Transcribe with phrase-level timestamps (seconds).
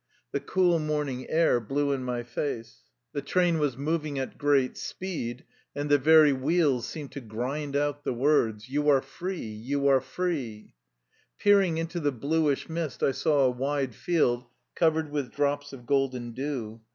[0.31, 2.85] The cool morning air blew in my face.
[3.13, 5.43] The train was moving at great speed,
[5.75, 9.37] and the very wheels seemed to grind out the words:" You are f ree!
[9.39, 10.73] You are f ree!"
[11.43, 16.31] Peering into the l)luish mist I saw a wide field covered with drops of golden
[16.31, 16.81] dew.